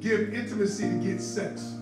[0.00, 1.74] give intimacy to get sex.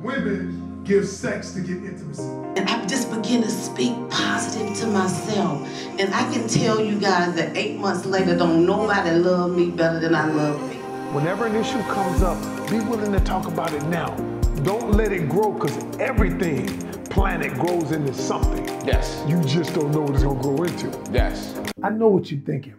[0.00, 2.22] Women give sex to get intimacy.
[2.56, 5.66] And I just begin to speak positive to myself.
[5.98, 9.98] And I can tell you guys that eight months later, don't nobody love me better
[9.98, 10.76] than I love me.
[11.12, 12.38] Whenever an issue comes up,
[12.70, 14.14] be willing to talk about it now.
[14.62, 16.66] Don't let it grow because everything
[17.04, 18.64] planet grows into something.
[18.86, 19.24] Yes.
[19.28, 20.90] You just don't know what it's gonna grow into.
[21.12, 21.54] Yes.
[21.82, 22.74] I know what you're thinking.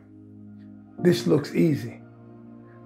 [0.99, 2.01] This looks easy.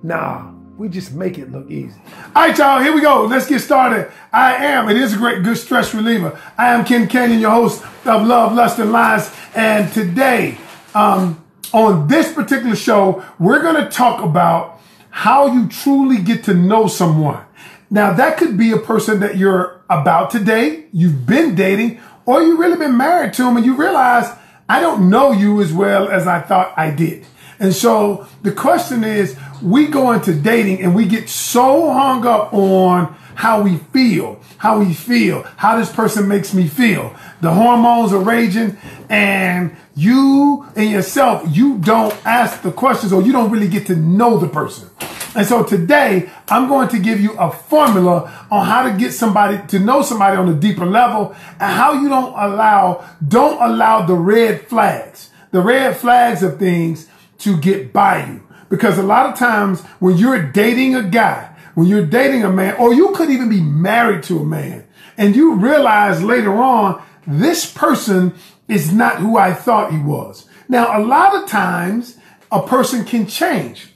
[0.02, 2.00] Nah, we just make it look easy.
[2.34, 3.26] All right, y'all, here we go.
[3.26, 4.10] Let's get started.
[4.32, 6.40] I am, it is a great, good stress reliever.
[6.58, 9.30] I am Ken Canyon, your host of Love, Lust, and Lies.
[9.54, 10.58] And today,
[10.96, 14.80] um, on this particular show, we're gonna talk about
[15.10, 17.44] how you truly get to know someone.
[17.90, 22.42] Now, that could be a person that you're about to date, you've been dating, or
[22.42, 24.34] you've really been married to them and you realize,
[24.70, 27.26] I don't know you as well as I thought I did.
[27.60, 32.54] And so the question is, we go into dating and we get so hung up
[32.54, 37.16] on how we feel, how we feel, how this person makes me feel.
[37.42, 43.32] The hormones are raging and you and yourself, you don't ask the questions or you
[43.32, 44.90] don't really get to know the person.
[45.36, 49.66] And so today I'm going to give you a formula on how to get somebody
[49.68, 54.16] to know somebody on a deeper level and how you don't allow, don't allow the
[54.16, 57.08] red flags, the red flags of things
[57.38, 58.44] to get by you.
[58.70, 62.76] Because a lot of times when you're dating a guy, when you're dating a man,
[62.76, 64.86] or you could even be married to a man
[65.18, 68.34] and you realize later on, this person
[68.68, 70.48] is not who I thought he was.
[70.68, 72.18] Now, a lot of times
[72.52, 73.94] a person can change.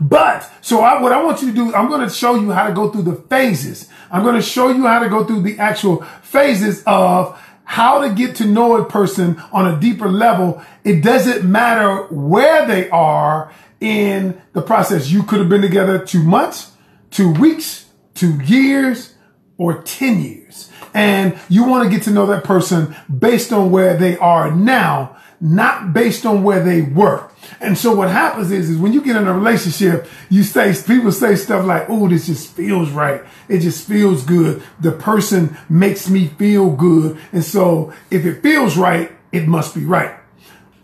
[0.00, 2.66] But so I, what I want you to do, I'm going to show you how
[2.66, 3.88] to go through the phases.
[4.10, 8.14] I'm going to show you how to go through the actual phases of how to
[8.14, 10.62] get to know a person on a deeper level.
[10.84, 13.52] It doesn't matter where they are
[13.82, 15.10] in the process.
[15.10, 16.72] You could have been together two months,
[17.10, 19.14] two weeks, two years,
[19.58, 20.70] or 10 years.
[20.94, 25.16] And you want to get to know that person based on where they are now,
[25.40, 27.28] not based on where they were.
[27.60, 31.10] And so what happens is, is when you get in a relationship, you say, people
[31.10, 33.22] say stuff like, oh, this just feels right.
[33.48, 34.62] It just feels good.
[34.80, 37.18] The person makes me feel good.
[37.32, 40.14] And so if it feels right, it must be right.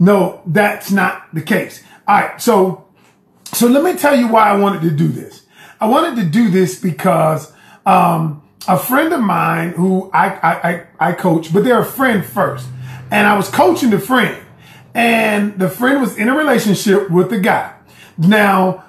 [0.01, 1.85] No, that's not the case.
[2.09, 2.41] All right.
[2.41, 2.88] So,
[3.53, 5.43] so let me tell you why I wanted to do this.
[5.81, 7.53] I wanted to do this because,
[7.87, 12.25] um, a friend of mine who I, I, I, I coach, but they're a friend
[12.25, 12.69] first.
[13.11, 14.45] And I was coaching the friend
[14.95, 17.75] and the friend was in a relationship with the guy.
[18.19, 18.85] Now,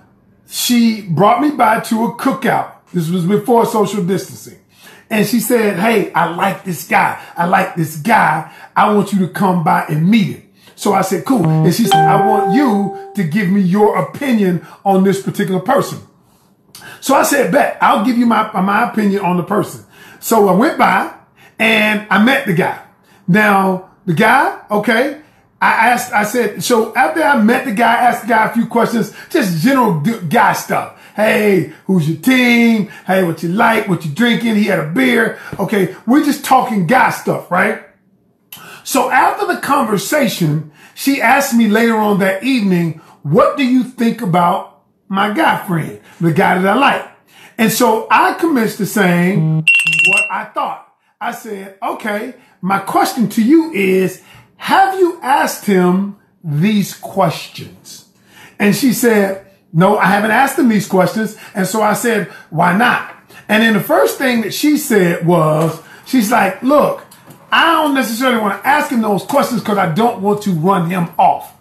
[0.50, 2.74] she brought me by to a cookout.
[2.94, 4.60] This was before social distancing.
[5.10, 7.24] And she said, Hey, I like this guy.
[7.38, 8.52] I like this guy.
[8.76, 10.49] I want you to come by and meet him.
[10.80, 11.46] So I said, cool.
[11.46, 16.00] And she said, I want you to give me your opinion on this particular person.
[17.02, 19.84] So I said, bet, I'll give you my, my opinion on the person.
[20.22, 21.14] So I went by
[21.60, 22.82] and I met the guy.
[23.28, 25.20] Now, the guy, okay,
[25.62, 28.54] I asked, I said, so after I met the guy, I asked the guy a
[28.54, 30.98] few questions, just general guy stuff.
[31.14, 32.88] Hey, who's your team?
[33.06, 33.90] Hey, what you like?
[33.90, 34.56] What you drinking?
[34.56, 35.40] He had a beer.
[35.60, 35.94] Okay.
[36.08, 37.84] We're just talking guy stuff, right?
[38.90, 44.24] So after the conversation, she asked me later on that evening, what do you think
[44.24, 47.08] about my guy friend, the guy that I like?
[47.60, 50.92] And so I commenced to saying what I thought.
[51.22, 54.24] I said, okay, my question to you is,
[54.58, 58.10] have you asked him these questions?
[58.58, 61.38] And she said, no, I haven't asked him these questions.
[61.54, 63.14] And so I said, why not?
[63.48, 67.06] And then the first thing that she said was, she's like, look,
[67.52, 70.90] I don't necessarily want to ask him those questions because I don't want to run
[70.90, 71.56] him off.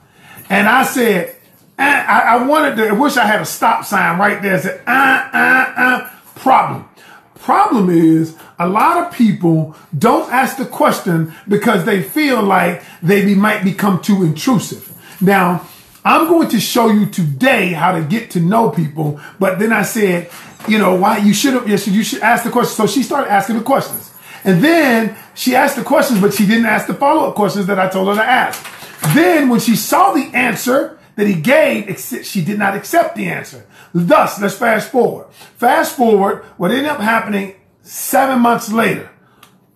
[0.51, 1.37] And I said,
[1.79, 4.57] uh, I, I, wanted to, I wish I had a stop sign right there.
[4.57, 6.89] I said, uh, uh, uh, problem.
[7.37, 13.25] Problem is, a lot of people don't ask the question because they feel like they
[13.25, 14.93] be, might become too intrusive.
[15.21, 15.67] Now,
[16.05, 19.83] I'm going to show you today how to get to know people, but then I
[19.83, 20.31] said,
[20.67, 22.75] you know, why you should have, yes, you should ask the question.
[22.75, 24.08] So she started asking the questions.
[24.49, 27.79] And then she asked the questions, but she didn't ask the follow up questions that
[27.79, 28.67] I told her to ask.
[29.15, 33.67] Then when she saw the answer that he gave, she did not accept the answer.
[33.93, 35.31] Thus, let's fast forward.
[35.35, 39.11] Fast forward, what ended up happening seven months later,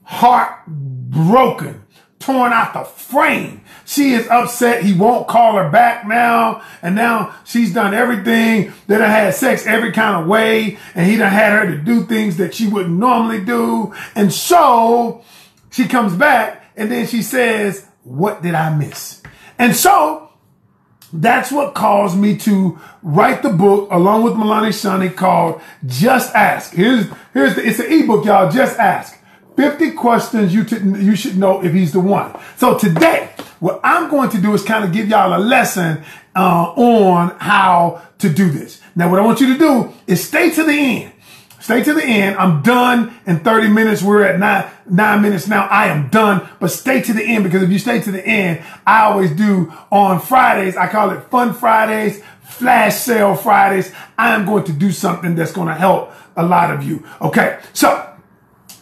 [0.04, 1.84] heart broken,
[2.18, 3.61] torn out the frame.
[3.92, 4.82] She is upset.
[4.82, 6.62] He won't call her back now.
[6.80, 10.78] And now she's done everything that I had sex every kind of way.
[10.94, 13.92] And he done had her to do things that she wouldn't normally do.
[14.14, 15.22] And so
[15.70, 19.22] she comes back and then she says, what did I miss?
[19.58, 20.30] And so
[21.12, 26.72] That's what caused me to write the book along with Milani Shani called Just Ask.
[26.72, 28.50] Here's, here's the, it's an ebook, y'all.
[28.50, 29.18] Just Ask.
[29.56, 32.34] 50 questions you, to, you should know if he's the one.
[32.56, 33.28] So today,
[33.62, 36.02] what I'm going to do is kind of give y'all a lesson
[36.34, 38.80] uh, on how to do this.
[38.96, 41.12] Now, what I want you to do is stay to the end.
[41.60, 42.36] Stay to the end.
[42.38, 44.02] I'm done in 30 minutes.
[44.02, 45.68] We're at nine, nine minutes now.
[45.68, 48.64] I am done, but stay to the end because if you stay to the end,
[48.84, 50.76] I always do on Fridays.
[50.76, 53.92] I call it fun Fridays, flash sale Fridays.
[54.18, 57.06] I am going to do something that's going to help a lot of you.
[57.20, 57.60] Okay.
[57.74, 58.12] So,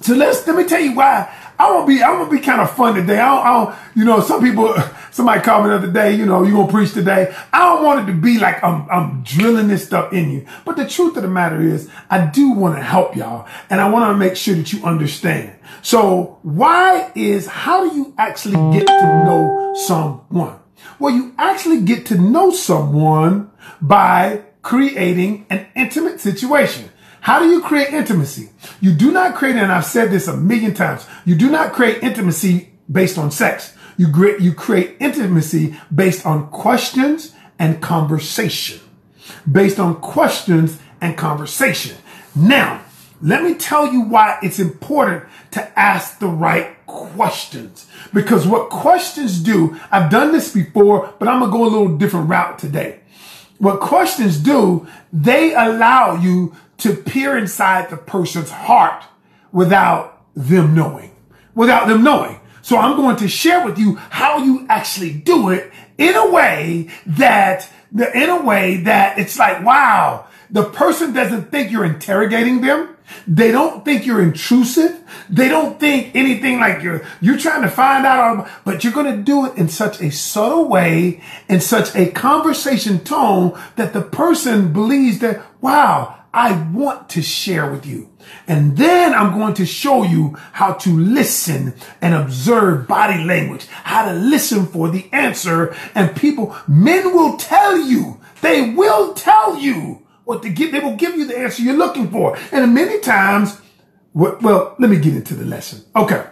[0.01, 1.31] so let's, let me tell you why
[1.61, 3.19] I want to be, I want to be kind of fun today.
[3.19, 4.75] I don't, I don't, you know, some people,
[5.11, 7.35] somebody called me the other day, you know, you gonna preach today.
[7.53, 10.47] I don't want it to be like I'm, I'm drilling this stuff in you.
[10.65, 13.91] But the truth of the matter is, I do want to help y'all and I
[13.91, 15.55] want to make sure that you understand.
[15.83, 20.59] So why is, how do you actually get to know someone?
[20.99, 23.51] Well, you actually get to know someone
[23.83, 26.89] by creating an intimate situation.
[27.21, 28.51] How do you create intimacy?
[28.81, 32.03] You do not create, and I've said this a million times, you do not create
[32.03, 33.75] intimacy based on sex.
[33.97, 38.81] You create, you create intimacy based on questions and conversation.
[39.51, 41.97] Based on questions and conversation.
[42.35, 42.83] Now,
[43.21, 47.87] let me tell you why it's important to ask the right questions.
[48.15, 51.99] Because what questions do, I've done this before, but I'm going to go a little
[51.99, 53.01] different route today.
[53.59, 59.05] What questions do, they allow you to peer inside the person's heart
[59.53, 61.15] without them knowing,
[61.55, 62.41] without them knowing.
[62.63, 66.89] So I'm going to share with you how you actually do it in a way
[67.07, 72.97] that, in a way that it's like, wow, the person doesn't think you're interrogating them.
[73.27, 75.03] They don't think you're intrusive.
[75.29, 79.23] They don't think anything like you're, you're trying to find out, but you're going to
[79.23, 84.73] do it in such a subtle way, in such a conversation tone that the person
[84.73, 88.11] believes that, wow, I want to share with you.
[88.47, 94.07] And then I'm going to show you how to listen and observe body language, how
[94.07, 95.75] to listen for the answer.
[95.95, 100.71] And people, men will tell you, they will tell you what to get.
[100.71, 102.39] They will give you the answer you're looking for.
[102.53, 103.61] And many times,
[104.15, 105.85] well, let me get into the lesson.
[105.97, 106.25] Okay.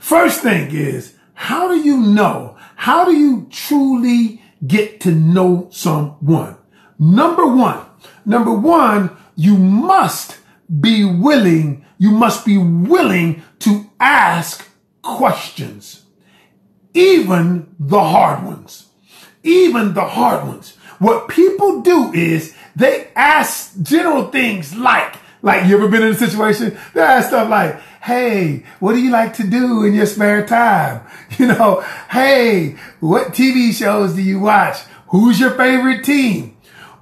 [0.00, 2.56] First thing is, how do you know?
[2.76, 6.56] How do you truly get to know someone?
[6.98, 7.84] Number one,
[8.24, 10.38] Number one, you must
[10.80, 14.68] be willing, you must be willing to ask
[15.02, 16.04] questions.
[16.94, 18.88] Even the hard ones.
[19.42, 20.76] Even the hard ones.
[20.98, 26.14] What people do is they ask general things like, like you ever been in a
[26.14, 26.78] situation?
[26.94, 31.06] They ask stuff like, hey, what do you like to do in your spare time?
[31.38, 31.80] You know,
[32.10, 34.80] hey, what TV shows do you watch?
[35.08, 36.51] Who's your favorite team?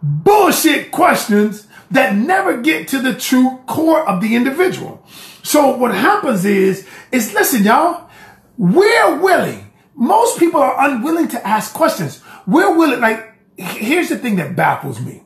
[0.03, 5.05] Bullshit questions that never get to the true core of the individual.
[5.43, 8.09] So what happens is, is listen, y'all,
[8.57, 9.71] we're willing.
[9.95, 12.23] Most people are unwilling to ask questions.
[12.47, 15.23] We're willing, like, here's the thing that baffles me.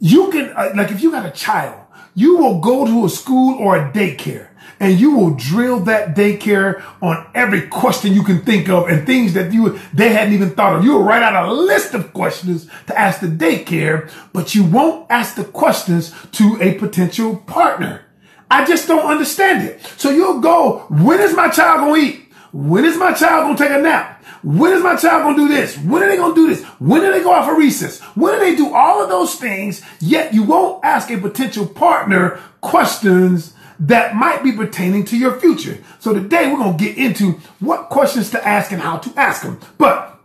[0.00, 1.80] You can, uh, like, if you got a child,
[2.14, 4.48] you will go to a school or a daycare
[4.84, 9.32] and you will drill that daycare on every question you can think of and things
[9.32, 10.84] that you they hadn't even thought of.
[10.84, 15.10] You will write out a list of questions to ask the daycare, but you won't
[15.10, 18.02] ask the questions to a potential partner.
[18.50, 19.80] I just don't understand it.
[19.96, 22.30] So you'll go, when is my child to eat?
[22.52, 24.22] When is my child to take a nap?
[24.42, 25.78] When is my child to do this?
[25.78, 26.62] When are they to do this?
[26.78, 28.00] When do they go out for recess?
[28.14, 29.80] When do they do all of those things?
[29.98, 35.78] Yet you won't ask a potential partner questions that might be pertaining to your future.
[35.98, 39.42] So today we're going to get into what questions to ask and how to ask
[39.42, 39.60] them.
[39.78, 40.20] But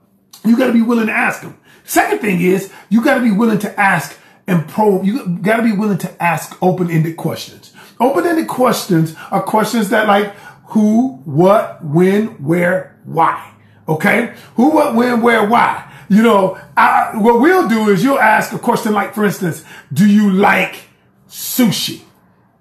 [0.46, 1.58] you got to be willing to ask them.
[1.84, 5.06] Second thing is you got to be willing to ask and probe.
[5.06, 7.74] You got to be willing to ask open-ended questions.
[8.00, 10.34] Open-ended questions are questions that like
[10.70, 13.54] who, what, when, where, why.
[13.88, 14.36] Okay?
[14.56, 15.92] Who, what, when, where, why.
[16.10, 19.64] You know, I, what we'll do is you'll ask a question like, for instance,
[19.94, 20.88] do you like
[21.28, 22.02] sushi?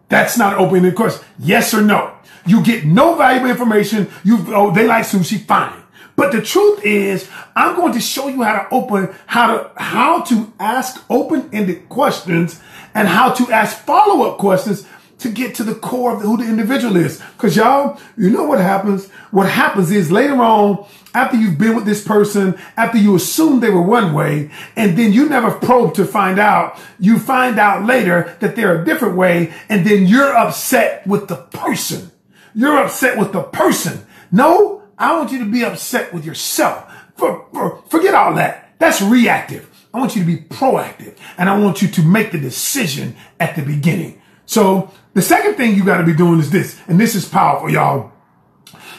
[0.08, 1.26] That's not an open-ended question.
[1.38, 2.14] Yes or no.
[2.46, 4.08] You get no valuable information.
[4.24, 5.44] You, oh, they like sushi.
[5.44, 5.82] Fine.
[6.16, 10.22] But the truth is, I'm going to show you how to open, how to, how
[10.22, 12.60] to ask open-ended questions
[12.94, 14.84] and how to ask follow-up questions
[15.18, 17.22] to get to the core of who the individual is.
[17.38, 19.08] Cause y'all, you know what happens?
[19.30, 23.70] What happens is later on, after you've been with this person, after you assume they
[23.70, 28.36] were one way, and then you never probe to find out, you find out later
[28.40, 32.12] that they're a different way, and then you're upset with the person.
[32.54, 34.06] You're upset with the person.
[34.30, 36.92] No, I want you to be upset with yourself.
[37.16, 38.74] For, for, forget all that.
[38.78, 39.68] That's reactive.
[39.92, 43.56] I want you to be proactive and I want you to make the decision at
[43.56, 44.20] the beginning.
[44.46, 47.68] So the second thing you got to be doing is this, and this is powerful,
[47.68, 48.12] y'all.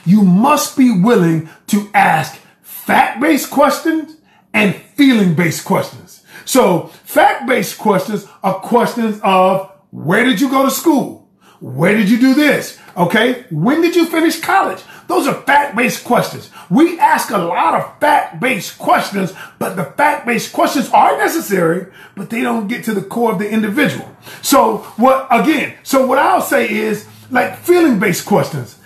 [0.05, 4.17] You must be willing to ask fact-based questions
[4.53, 6.25] and feeling-based questions.
[6.43, 11.29] So fact-based questions are questions of where did you go to school?
[11.61, 12.77] Where did you do this?
[13.00, 13.46] Okay.
[13.50, 14.84] When did you finish college?
[15.08, 16.51] Those are fact-based questions.
[16.70, 22.41] We ask a lot of fact-based questions, but the fact-based questions are necessary, but they
[22.41, 24.15] don't get to the core of the individual.
[24.41, 28.77] So what, again, so what I'll say is like feeling-based questions.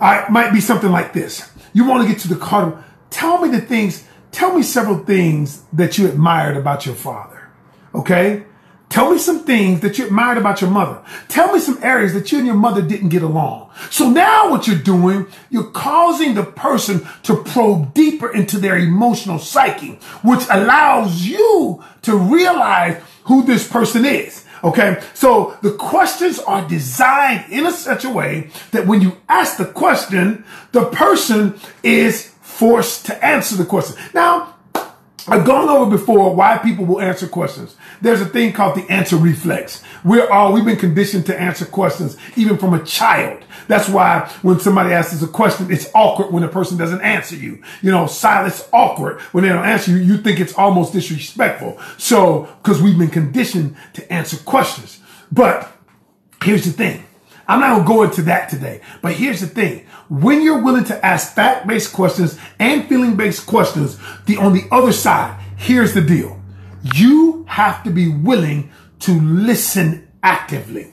[0.00, 1.50] I might be something like this.
[1.74, 2.82] You want to get to the core.
[3.10, 7.50] Tell me the things, tell me several things that you admired about your father.
[7.94, 8.44] Okay.
[8.88, 11.00] Tell me some things that you admired about your mother.
[11.28, 13.70] Tell me some areas that you and your mother didn't get along.
[13.90, 19.38] So now what you're doing, you're causing the person to probe deeper into their emotional
[19.38, 24.44] psyche, which allows you to realize who this person is.
[24.64, 25.02] Okay.
[25.14, 29.66] So the questions are designed in a such a way that when you ask the
[29.66, 33.96] question, the person is forced to answer the question.
[34.14, 34.54] Now,
[35.30, 37.76] I've gone over before why people will answer questions.
[38.00, 39.82] There's a thing called the answer reflex.
[40.04, 43.42] We're all, we've been conditioned to answer questions even from a child.
[43.66, 47.36] That's why when somebody asks us a question, it's awkward when a person doesn't answer
[47.36, 47.62] you.
[47.82, 49.98] You know, silence awkward when they don't answer you.
[49.98, 51.78] You think it's almost disrespectful.
[51.98, 55.00] So, cause we've been conditioned to answer questions.
[55.30, 55.70] But
[56.42, 57.04] here's the thing.
[57.48, 59.86] I'm not going to go into that today, but here's the thing.
[60.10, 65.40] When you're willing to ask fact-based questions and feeling-based questions, the, on the other side,
[65.56, 66.40] here's the deal.
[66.94, 70.92] You have to be willing to listen actively.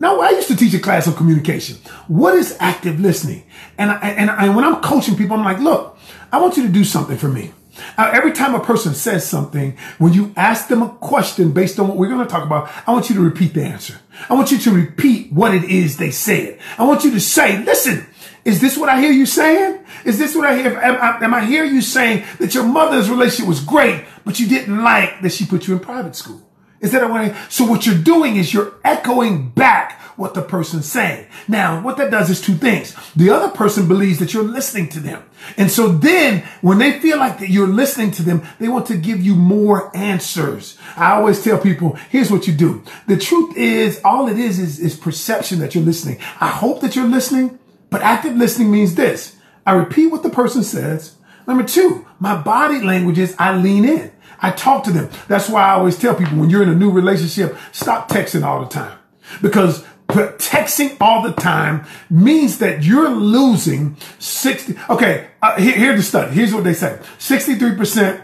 [0.00, 1.76] Now, I used to teach a class on communication.
[2.08, 3.44] What is active listening?
[3.78, 5.96] And, I, and, I, and when I'm coaching people, I'm like, look,
[6.32, 7.52] I want you to do something for me.
[7.96, 11.88] Now, every time a person says something, when you ask them a question based on
[11.88, 13.98] what we're going to talk about, I want you to repeat the answer.
[14.28, 16.58] I want you to repeat what it is they said.
[16.78, 18.06] I want you to say, listen,
[18.44, 19.84] is this what I hear you saying?
[20.04, 20.76] Is this what I hear?
[20.78, 24.48] Am I, am I hear you saying that your mother's relationship was great, but you
[24.48, 26.42] didn't like that she put you in private school?
[26.82, 31.26] Is that what so what you're doing is you're echoing back what the person's saying.
[31.48, 32.94] Now, what that does is two things.
[33.16, 35.22] The other person believes that you're listening to them.
[35.56, 38.96] And so then when they feel like that you're listening to them, they want to
[38.96, 40.76] give you more answers.
[40.96, 42.82] I always tell people, here's what you do.
[43.06, 46.18] The truth is all it is, is, is perception that you're listening.
[46.40, 47.58] I hope that you're listening,
[47.88, 49.36] but active listening means this.
[49.66, 51.16] I repeat what the person says.
[51.46, 54.12] Number two, my body language is I lean in.
[54.42, 55.08] I talk to them.
[55.28, 58.60] That's why I always tell people when you're in a new relationship, stop texting all
[58.60, 58.98] the time
[59.40, 64.74] because texting all the time means that you're losing 60.
[64.90, 66.34] Okay, uh, here, here's the study.
[66.34, 68.22] Here's what they say 63%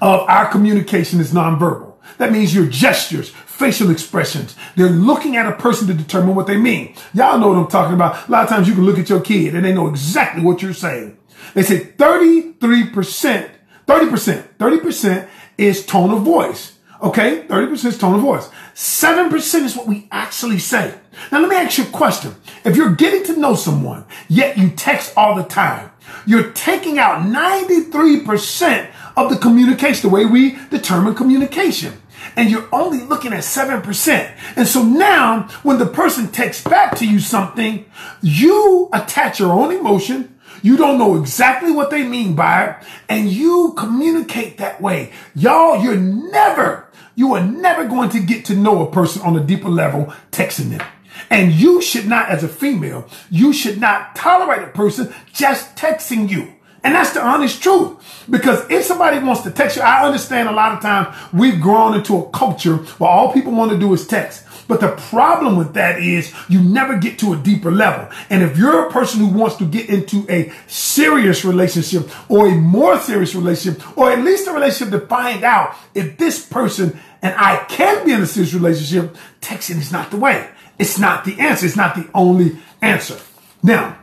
[0.00, 1.94] of our communication is nonverbal.
[2.18, 4.54] That means your gestures, facial expressions.
[4.76, 6.94] They're looking at a person to determine what they mean.
[7.12, 8.28] Y'all know what I'm talking about.
[8.28, 10.62] A lot of times you can look at your kid and they know exactly what
[10.62, 11.18] you're saying.
[11.54, 13.50] They say 33%,
[13.86, 16.78] 30%, 30% is tone of voice.
[17.02, 18.48] Okay, 30% is tone of voice.
[18.74, 20.94] 7% is what we actually say.
[21.30, 22.34] Now let me ask you a question.
[22.64, 25.90] If you're getting to know someone, yet you text all the time,
[26.26, 32.00] you're taking out 93% of the communication, the way we determine communication.
[32.36, 34.36] And you're only looking at 7%.
[34.56, 37.84] And so now when the person texts back to you something,
[38.22, 40.33] you attach your own emotion,
[40.64, 42.76] you don't know exactly what they mean by it,
[43.10, 45.12] and you communicate that way.
[45.34, 49.44] Y'all, you're never, you are never going to get to know a person on a
[49.44, 50.86] deeper level texting them.
[51.28, 56.30] And you should not, as a female, you should not tolerate a person just texting
[56.30, 56.54] you.
[56.82, 58.24] And that's the honest truth.
[58.30, 61.92] Because if somebody wants to text you, I understand a lot of times we've grown
[61.92, 64.46] into a culture where all people want to do is text.
[64.66, 68.08] But the problem with that is you never get to a deeper level.
[68.30, 72.54] And if you're a person who wants to get into a serious relationship or a
[72.54, 77.34] more serious relationship, or at least a relationship to find out if this person and
[77.36, 80.50] I can be in a serious relationship, texting is not the way.
[80.78, 81.64] It's not the answer.
[81.66, 83.18] It's not the only answer.
[83.62, 83.98] Now,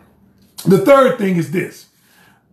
[0.65, 1.88] the third thing is this.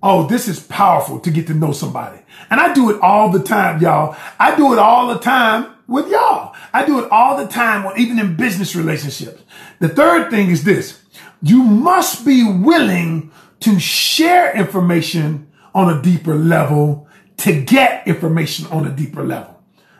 [0.03, 2.21] Oh, this is powerful to get to know somebody.
[2.51, 4.17] And I do it all the time, y'all.
[4.39, 6.55] I do it all the time with y'all.
[6.73, 9.43] I do it all the time, or even in business relationships.
[9.81, 11.03] The third thing is this.
[11.43, 18.87] You must be willing to share information on a deeper level to get information on
[18.87, 19.57] a deeper level.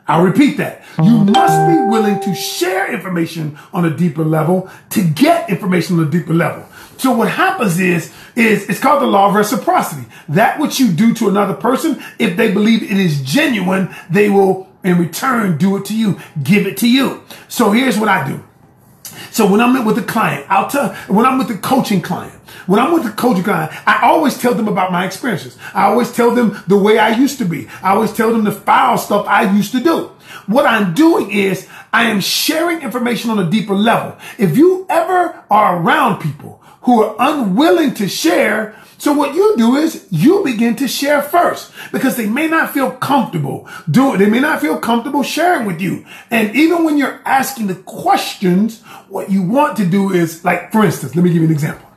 [0.07, 0.83] I'll repeat that.
[0.97, 6.07] You must be willing to share information on a deeper level to get information on
[6.07, 6.65] a deeper level.
[6.97, 10.07] So what happens is, is it's called the law of reciprocity.
[10.27, 14.68] That which you do to another person, if they believe it is genuine, they will
[14.83, 17.23] in return do it to you, give it to you.
[17.47, 18.43] So here's what I do.
[19.31, 22.33] So when I'm with a client, I'll tell, when I'm with the coaching client,
[22.65, 25.57] when I'm with the coaching client, I always tell them about my experiences.
[25.73, 27.67] I always tell them the way I used to be.
[27.81, 30.11] I always tell them the foul stuff I used to do.
[30.45, 34.17] What I'm doing is I am sharing information on a deeper level.
[34.37, 39.77] If you ever are around people who are unwilling to share, so what you do
[39.77, 44.41] is you begin to share first because they may not feel comfortable doing, they may
[44.41, 46.05] not feel comfortable sharing with you.
[46.29, 50.83] And even when you're asking the questions, what you want to do is like, for
[50.83, 51.87] instance, let me give you an example.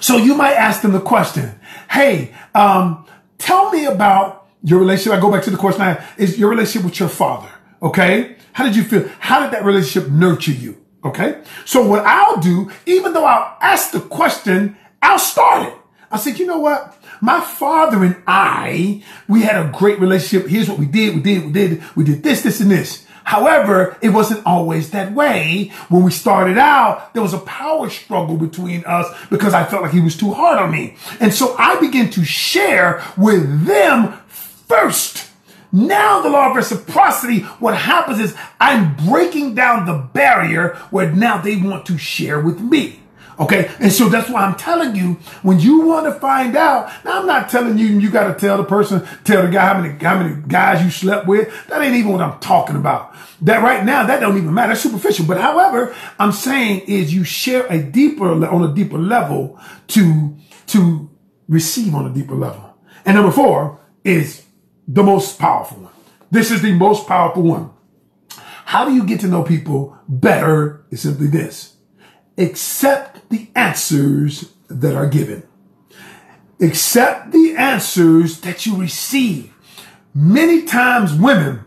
[0.00, 1.58] So you might ask them the question,
[1.90, 3.06] Hey, um,
[3.38, 5.18] tell me about your relationship.
[5.18, 7.50] I go back to the question I is your relationship with your father.
[7.82, 8.36] Okay.
[8.52, 9.08] How did you feel?
[9.18, 10.79] How did that relationship nurture you?
[11.04, 11.42] Okay.
[11.64, 15.74] So what I'll do, even though I'll ask the question, I'll start it.
[16.10, 16.96] I said, you know what?
[17.20, 20.48] My father and I, we had a great relationship.
[20.48, 21.14] Here's what we did.
[21.14, 23.06] We did, we did, we did this, this, and this.
[23.24, 25.70] However, it wasn't always that way.
[25.88, 29.92] When we started out, there was a power struggle between us because I felt like
[29.92, 30.96] he was too hard on me.
[31.20, 35.29] And so I began to share with them first.
[35.72, 41.40] Now the law of reciprocity, what happens is I'm breaking down the barrier where now
[41.40, 43.00] they want to share with me.
[43.40, 43.70] Okay.
[43.80, 47.26] And so that's why I'm telling you, when you want to find out, now I'm
[47.26, 50.22] not telling you, you got to tell the person, tell the guy how many, how
[50.22, 51.48] many guys you slept with.
[51.68, 53.14] That ain't even what I'm talking about.
[53.40, 54.74] That right now, that don't even matter.
[54.74, 55.24] That's superficial.
[55.24, 59.58] But however, I'm saying is you share a deeper, on a deeper level
[59.88, 60.36] to,
[60.66, 61.08] to
[61.48, 62.76] receive on a deeper level.
[63.06, 64.44] And number four is
[64.92, 65.92] the most powerful one.
[66.30, 67.70] This is the most powerful one.
[68.64, 70.84] How do you get to know people better?
[70.90, 71.76] Is simply this.
[72.36, 75.44] Accept the answers that are given.
[76.60, 79.54] Accept the answers that you receive.
[80.12, 81.64] Many times women,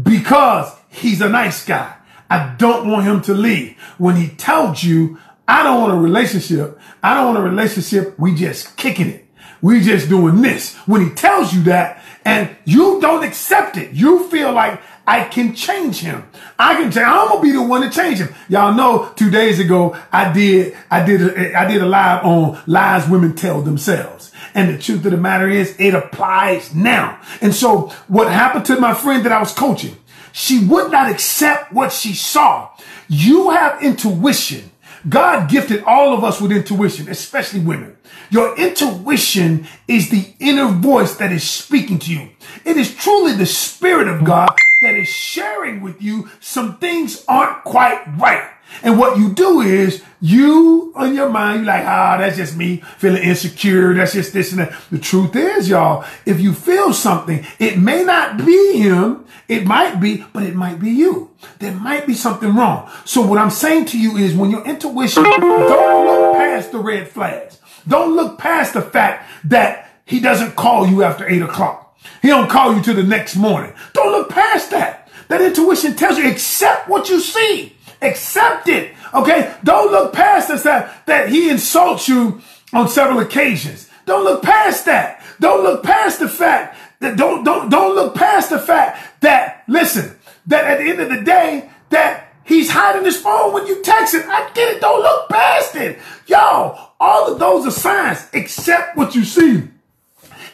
[0.00, 1.96] because he's a nice guy,
[2.28, 3.78] I don't want him to leave.
[3.98, 6.78] When he tells you, I don't want a relationship.
[7.02, 8.18] I don't want a relationship.
[8.18, 9.26] We just kicking it.
[9.62, 10.74] We just doing this.
[10.86, 15.54] When he tells you that and you don't accept it, you feel like I can
[15.54, 16.28] change him.
[16.58, 17.06] I can change.
[17.06, 18.34] I'm gonna be the one to change him.
[18.48, 22.60] Y'all know two days ago I did I did a, I did a live on
[22.66, 24.32] lies women tell themselves.
[24.54, 27.20] And the truth of the matter is it applies now.
[27.40, 29.96] And so what happened to my friend that I was coaching?
[30.32, 32.70] She would not accept what she saw.
[33.08, 34.72] You have intuition.
[35.08, 37.95] God gifted all of us with intuition, especially women.
[38.30, 42.30] Your intuition is the inner voice that is speaking to you.
[42.64, 44.50] It is truly the spirit of God
[44.82, 48.50] that is sharing with you some things aren't quite right.
[48.82, 52.78] And what you do is you on your mind, you're like, ah, that's just me
[52.98, 53.94] feeling insecure.
[53.94, 54.76] That's just this and that.
[54.90, 59.24] The truth is, y'all, if you feel something, it may not be him.
[59.48, 61.30] It might be, but it might be you.
[61.60, 62.90] There might be something wrong.
[63.04, 67.08] So what I'm saying to you is when your intuition, don't look past the red
[67.08, 67.60] flags.
[67.88, 71.98] Don't look past the fact that he doesn't call you after eight o'clock.
[72.22, 73.72] He don't call you to the next morning.
[73.92, 75.08] Don't look past that.
[75.28, 77.76] That intuition tells you, accept what you see.
[78.00, 78.94] Accept it.
[79.12, 79.54] Okay?
[79.64, 82.40] Don't look past this that, that he insults you
[82.72, 83.90] on several occasions.
[84.04, 85.22] Don't look past that.
[85.40, 90.16] Don't look past the fact that don't don't don't look past the fact that listen,
[90.46, 94.14] that at the end of the day, that he's hiding his phone when you text
[94.14, 94.26] it.
[94.26, 94.80] I get it.
[94.80, 95.98] Don't look past it.
[96.26, 98.26] Y'all, all of those are signs.
[98.32, 99.64] Accept what you see.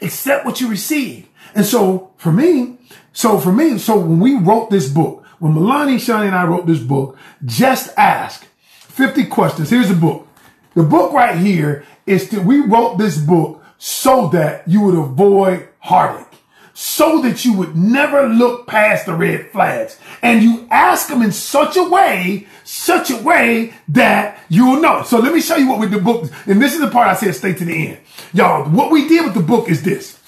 [0.00, 1.28] Accept what you receive.
[1.54, 2.78] And so for me,
[3.12, 6.66] so for me, so when we wrote this book, when Milani, Shani, and I wrote
[6.66, 8.46] this book, just ask
[8.88, 9.70] 50 questions.
[9.70, 10.28] Here's the book.
[10.74, 15.68] The book right here is that we wrote this book so that you would avoid
[15.80, 16.31] heartache,
[16.74, 19.98] so that you would never look past the red flags.
[20.22, 25.02] And you ask them in such a way, such a way that you will know.
[25.02, 27.14] So let me show you what we the book, and this is the part I
[27.14, 27.98] said stay to the end.
[28.32, 30.18] Y'all, what we did with the book is this.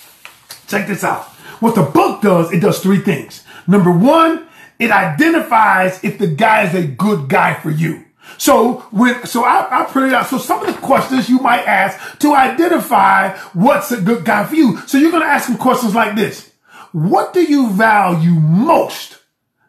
[0.66, 1.24] Check this out.
[1.61, 3.44] What the book does, it does three things.
[3.66, 4.46] Number one,
[4.78, 8.04] it identifies if the guy is a good guy for you.
[8.39, 10.27] So when, so I, I printed out.
[10.27, 14.55] So some of the questions you might ask to identify what's a good guy for
[14.55, 14.79] you.
[14.87, 16.53] So you're to ask him questions like this.
[16.93, 19.19] What do you value most?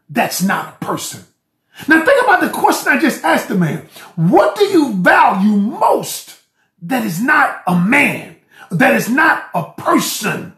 [0.09, 1.23] That's not a person.
[1.87, 3.87] Now think about the question I just asked the man.
[4.15, 6.39] What do you value most
[6.83, 8.37] that is not a man?
[8.71, 10.53] That is not a person?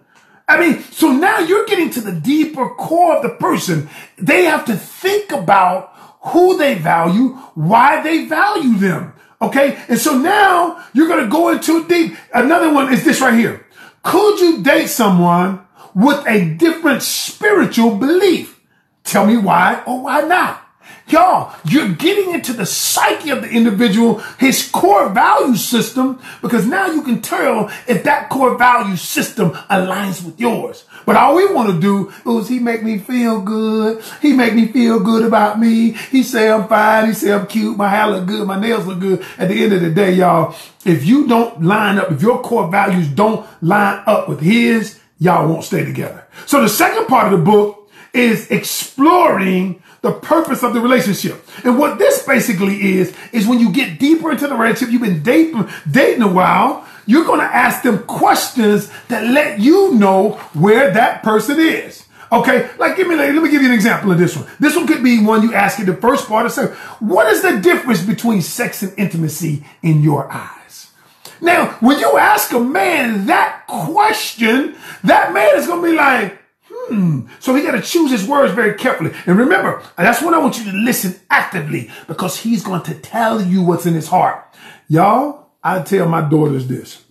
[0.48, 3.90] I mean, so now you're getting to the deeper core of the person.
[4.18, 5.94] They have to think about
[6.28, 9.14] who they value, why they value them.
[9.42, 9.78] Okay.
[9.88, 12.16] And so now you're going to go into deep.
[12.34, 13.66] Another one is this right here.
[14.04, 18.60] Could you date someone with a different spiritual belief?
[19.04, 20.67] Tell me why or why not.
[21.10, 26.88] Y'all, you're getting into the psyche of the individual, his core value system, because now
[26.88, 30.84] you can tell if that core value system aligns with yours.
[31.06, 34.04] But all we want to do is he make me feel good.
[34.22, 35.92] He make me feel good about me.
[35.92, 37.08] He say I'm fine.
[37.08, 37.78] He say I'm cute.
[37.78, 38.46] My hair look good.
[38.46, 39.26] My nails look good.
[39.38, 42.70] At the end of the day, y'all, if you don't line up, if your core
[42.70, 46.28] values don't line up with his, y'all won't stay together.
[46.46, 51.44] So the second part of the book is exploring the purpose of the relationship.
[51.64, 55.24] And what this basically is, is when you get deeper into the relationship, you've been
[55.24, 60.92] dating, dating a while, you're going to ask them questions that let you know where
[60.92, 62.06] that person is.
[62.32, 64.46] Okay, like give me, let me give you an example of this one.
[64.60, 66.76] This one could be one you ask in the first part of sex.
[67.00, 70.92] What is the difference between sex and intimacy in your eyes?
[71.40, 76.38] Now, when you ask a man that question, that man is to be like,
[76.88, 77.28] Hmm.
[77.40, 79.12] So he got to choose his words very carefully.
[79.26, 83.42] And remember, that's when I want you to listen actively because he's going to tell
[83.42, 84.54] you what's in his heart.
[84.88, 87.04] Y'all, I tell my daughters this.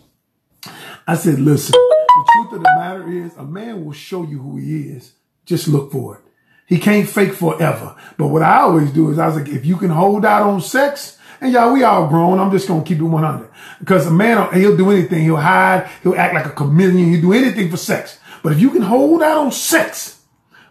[1.06, 4.56] I said, listen, the truth of the matter is a man will show you who
[4.56, 5.12] he is.
[5.44, 6.22] Just look for it.
[6.66, 7.94] He can't fake forever.
[8.16, 10.60] But what I always do is I was like, if you can hold out on
[10.60, 12.38] sex, and y'all, we all grown.
[12.38, 13.50] I'm just to keep it 100.
[13.78, 15.22] Because a man, he'll do anything.
[15.22, 15.88] He'll hide.
[16.02, 17.10] He'll act like a chameleon.
[17.10, 18.18] He'll do anything for sex.
[18.46, 20.20] But if you can hold out on sex,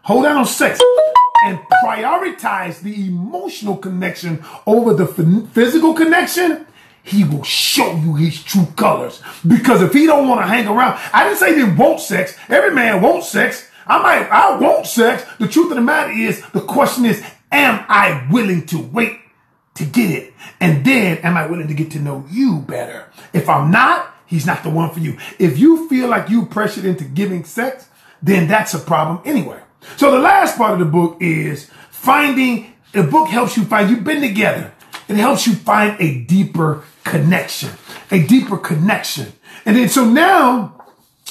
[0.03, 0.79] hold out on sex
[1.43, 5.05] and prioritize the emotional connection over the
[5.51, 6.67] physical connection,
[7.03, 9.21] he will show you his true colors.
[9.45, 12.38] Because if he don't want to hang around, I didn't say he want sex.
[12.47, 13.69] Every man wants sex.
[13.85, 15.25] I might, I want sex.
[15.38, 19.19] The truth of the matter is, the question is, am I willing to wait
[19.73, 20.33] to get it?
[20.61, 23.11] And then am I willing to get to know you better?
[23.33, 25.17] If I'm not, he's not the one for you.
[25.39, 27.87] If you feel like you pressured into giving sex,
[28.21, 29.59] then that's a problem anyway.
[29.95, 34.03] So the last part of the book is finding, the book helps you find, you've
[34.03, 34.73] been together.
[35.07, 37.69] It helps you find a deeper connection,
[38.11, 39.31] a deeper connection.
[39.65, 40.85] And then so now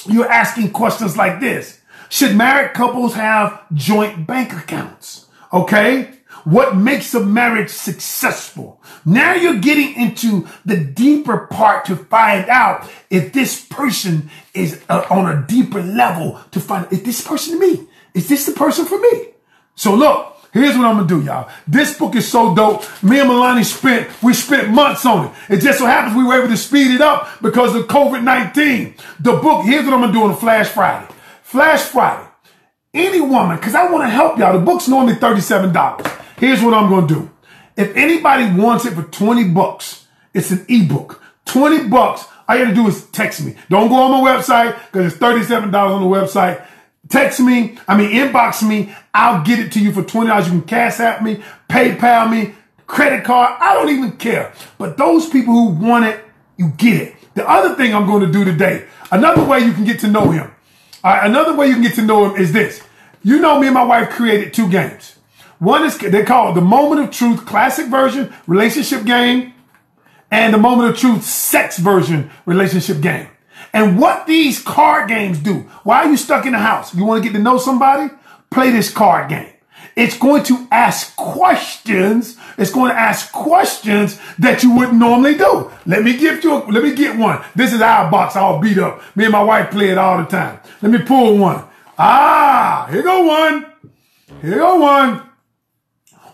[0.07, 1.81] you're asking questions like this.
[2.09, 5.27] Should married couples have joint bank accounts?
[5.53, 6.11] Okay.
[6.45, 8.79] What makes a marriage successful?
[9.03, 15.05] Now you're getting into the deeper part to find out if this person is uh,
[15.09, 17.87] on a deeper level to find, is this person me?
[18.13, 19.29] Is this the person for me?
[19.75, 21.49] So look, Here's what I'm gonna do, y'all.
[21.67, 22.85] This book is so dope.
[23.03, 25.31] Me and Milani spent, we spent months on it.
[25.49, 28.97] It just so happens we were able to speed it up because of COVID-19.
[29.19, 31.13] The book, here's what I'm gonna do on Flash Friday.
[31.43, 32.29] Flash Friday.
[32.93, 34.57] Any woman, because I want to help y'all.
[34.57, 36.21] The book's normally $37.
[36.37, 37.31] Here's what I'm going to do.
[37.77, 41.21] If anybody wants it for 20 bucks, it's an ebook.
[41.45, 42.25] 20 bucks.
[42.47, 43.55] All you got to do is text me.
[43.69, 46.65] Don't go on my website because it's $37 on the website.
[47.09, 47.77] Text me.
[47.87, 48.93] I mean, inbox me.
[49.13, 50.45] I'll get it to you for $20.
[50.45, 52.55] You can Cash App me, PayPal me,
[52.87, 53.57] credit card.
[53.59, 54.53] I don't even care.
[54.77, 56.23] But those people who want it,
[56.57, 57.15] you get it.
[57.35, 60.31] The other thing I'm going to do today, another way you can get to know
[60.31, 60.51] him.
[61.03, 62.81] another way you can get to know him is this.
[63.23, 65.14] You know, me and my wife created two games.
[65.59, 69.53] One is they call it the Moment of Truth Classic Version Relationship Game,
[70.31, 73.27] and the Moment of Truth Sex Version Relationship Game.
[73.73, 76.93] And what these card games do, why are you stuck in the house?
[76.95, 78.13] You want to get to know somebody?
[78.49, 79.51] Play this card game.
[79.95, 82.37] It's going to ask questions.
[82.57, 85.71] It's going to ask questions that you wouldn't normally do.
[85.85, 87.43] Let me give you, a, let me get one.
[87.55, 89.01] This is our box all beat up.
[89.15, 90.59] Me and my wife play it all the time.
[90.81, 91.63] Let me pull one.
[91.97, 93.65] Ah, here go one.
[94.41, 95.24] Here go one.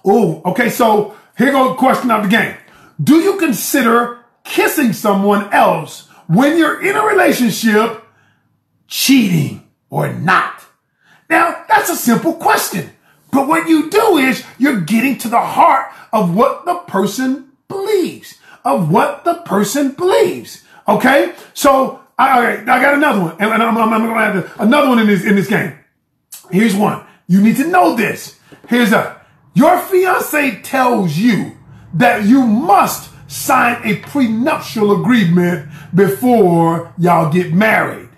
[0.03, 0.69] Oh, okay.
[0.69, 2.55] So here goes question of the game.
[3.01, 8.03] Do you consider kissing someone else when you're in a relationship
[8.87, 10.63] cheating or not?
[11.29, 12.91] Now, that's a simple question.
[13.31, 18.37] But what you do is you're getting to the heart of what the person believes,
[18.65, 20.63] of what the person believes.
[20.87, 21.33] Okay.
[21.53, 25.07] So I, I got another one and I'm, I'm, going to add another one in
[25.07, 25.77] this, in this game.
[26.51, 27.05] Here's one.
[27.27, 28.37] You need to know this.
[28.67, 29.20] Here's a,
[29.53, 31.57] your fiance tells you
[31.93, 38.09] that you must sign a prenuptial agreement before y'all get married.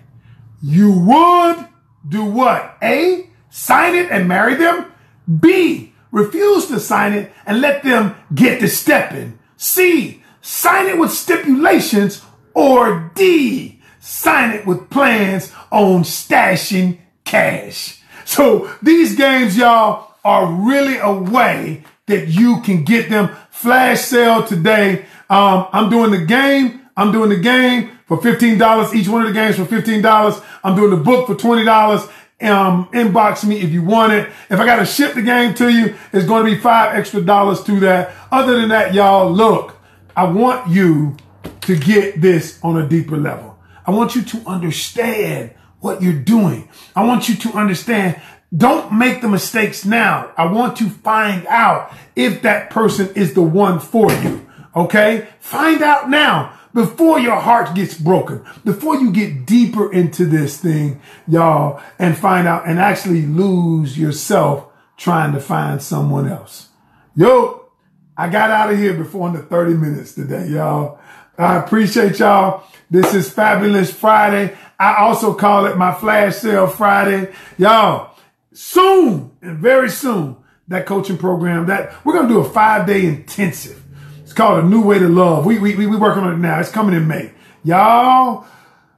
[0.62, 1.68] You would
[2.08, 2.76] do what?
[2.82, 4.92] A, sign it and marry them.
[5.40, 9.38] B, refuse to sign it and let them get to stepping.
[9.56, 12.22] C, sign it with stipulations.
[12.54, 18.00] Or D, sign it with plans on stashing cash.
[18.24, 23.30] So these games, y'all, are really a way that you can get them.
[23.50, 25.04] Flash sale today.
[25.30, 26.82] Um, I'm doing the game.
[26.96, 28.94] I'm doing the game for $15.
[28.94, 30.44] Each one of the games for $15.
[30.62, 32.10] I'm doing the book for $20.
[32.42, 34.28] Um, inbox me if you want it.
[34.50, 37.20] If I got to ship the game to you, it's going to be five extra
[37.20, 38.12] dollars to that.
[38.30, 39.78] Other than that, y'all, look,
[40.16, 41.16] I want you
[41.62, 43.58] to get this on a deeper level.
[43.86, 46.68] I want you to understand what you're doing.
[46.96, 48.20] I want you to understand
[48.56, 50.30] don't make the mistakes now.
[50.36, 54.46] I want to find out if that person is the one for you.
[54.76, 55.28] Okay?
[55.40, 61.00] Find out now before your heart gets broken, before you get deeper into this thing,
[61.28, 66.68] y'all, and find out and actually lose yourself trying to find someone else.
[67.16, 67.68] Yo,
[68.16, 70.98] I got out of here before the 30 minutes today, y'all.
[71.38, 72.64] I appreciate y'all.
[72.90, 74.56] This is Fabulous Friday.
[74.78, 77.32] I also call it my flash sale Friday.
[77.58, 78.13] Y'all,
[78.54, 80.36] soon and very soon,
[80.68, 83.82] that coaching program that we're going to do a five day intensive
[84.22, 85.44] It's called A New Way to Love.
[85.44, 86.58] We, we, we, working on it now.
[86.60, 87.32] It's coming in May.
[87.64, 88.46] Y'all,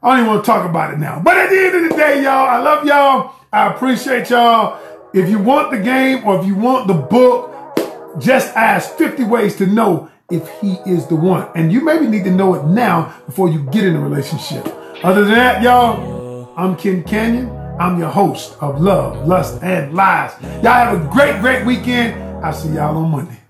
[0.02, 1.20] I don't even want to talk about it now.
[1.20, 3.34] But at the end of the day, y'all, I love y'all.
[3.52, 4.80] I appreciate y'all.
[5.12, 7.52] If you want the game or if you want the book,
[8.20, 11.48] just ask 50 ways to know if he is the one.
[11.54, 14.66] And you maybe need to know it now before you get in a relationship.
[15.02, 17.55] Other than that, y'all, I'm Ken Canyon.
[17.78, 20.32] I'm your host of Love, Lust, and Lies.
[20.62, 22.14] Y'all have a great, great weekend.
[22.44, 23.40] I'll see y'all on Monday.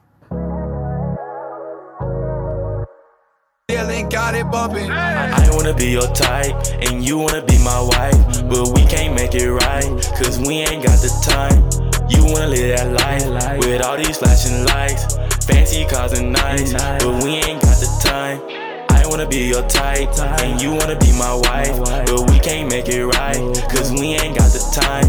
[4.10, 4.90] got it bumping.
[4.90, 8.48] I wanna be your type, and you wanna be my wife.
[8.48, 9.84] But we can't make it right,
[10.18, 11.62] cause we ain't got the time.
[12.08, 17.22] You wanna live that life with all these flashing lights, fancy cars and nights, but
[17.22, 18.65] we ain't got the time.
[19.06, 22.88] I wanna be your type, and you wanna be my wife, but we can't make
[22.88, 23.36] it right,
[23.70, 25.06] cause we ain't got the time.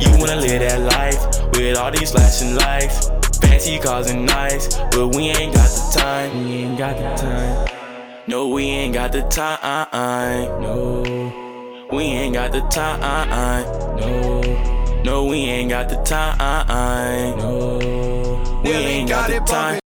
[0.00, 5.14] You wanna live that life with all these flashing lights, fancy cars and nights, but
[5.14, 6.44] we ain't got the time.
[6.44, 7.68] We ain't got the time.
[8.26, 10.60] No, we ain't got the time.
[10.60, 11.04] No,
[11.92, 12.98] we ain't got the time.
[14.00, 17.38] No, no, we ain't got the time.
[17.38, 17.78] No,
[18.64, 19.85] we ain't got the time.